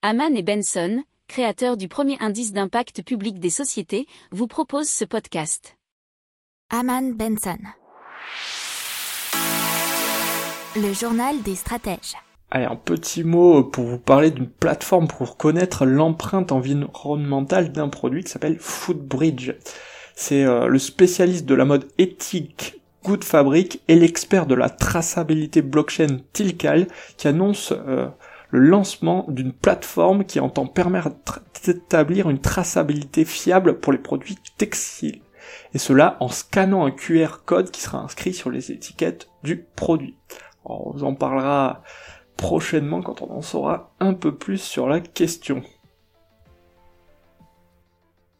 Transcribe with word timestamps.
Haman 0.00 0.36
et 0.36 0.44
Benson, 0.44 1.02
créateurs 1.26 1.76
du 1.76 1.88
premier 1.88 2.16
indice 2.20 2.52
d'impact 2.52 3.02
public 3.02 3.40
des 3.40 3.50
sociétés, 3.50 4.06
vous 4.30 4.46
proposent 4.46 4.88
ce 4.88 5.04
podcast. 5.04 5.76
Haman 6.70 7.14
Benson. 7.14 7.58
Le 10.76 10.92
journal 10.92 11.42
des 11.42 11.56
stratèges. 11.56 12.14
Allez, 12.52 12.66
un 12.66 12.76
petit 12.76 13.24
mot 13.24 13.64
pour 13.64 13.86
vous 13.86 13.98
parler 13.98 14.30
d'une 14.30 14.48
plateforme 14.48 15.08
pour 15.08 15.36
connaître 15.36 15.84
l'empreinte 15.84 16.52
environnementale 16.52 17.72
d'un 17.72 17.88
produit 17.88 18.22
qui 18.22 18.30
s'appelle 18.30 18.58
Foodbridge. 18.60 19.50
C'est 20.14 20.44
euh, 20.44 20.68
le 20.68 20.78
spécialiste 20.78 21.44
de 21.44 21.56
la 21.56 21.64
mode 21.64 21.88
éthique 21.98 22.80
Good 23.02 23.24
Fabric 23.24 23.82
et 23.88 23.96
l'expert 23.96 24.46
de 24.46 24.54
la 24.54 24.70
traçabilité 24.70 25.60
blockchain 25.60 26.18
Tilcal 26.32 26.86
qui 27.16 27.26
annonce 27.26 27.72
euh, 27.72 28.06
le 28.50 28.60
lancement 28.60 29.26
d'une 29.28 29.52
plateforme 29.52 30.24
qui 30.24 30.40
entend 30.40 30.66
permettre 30.66 31.40
d'établir 31.64 32.30
une 32.30 32.40
traçabilité 32.40 33.24
fiable 33.24 33.80
pour 33.80 33.92
les 33.92 33.98
produits 33.98 34.38
textiles. 34.56 35.20
Et 35.74 35.78
cela 35.78 36.16
en 36.20 36.28
scannant 36.28 36.86
un 36.86 36.90
QR 36.90 37.38
code 37.44 37.70
qui 37.70 37.80
sera 37.80 37.98
inscrit 37.98 38.34
sur 38.34 38.50
les 38.50 38.72
étiquettes 38.72 39.28
du 39.42 39.56
produit. 39.76 40.16
on 40.64 41.02
en 41.02 41.14
parlera 41.14 41.82
prochainement 42.36 43.02
quand 43.02 43.22
on 43.22 43.32
en 43.32 43.42
saura 43.42 43.94
un 44.00 44.14
peu 44.14 44.34
plus 44.34 44.58
sur 44.58 44.88
la 44.88 45.00
question. 45.00 45.62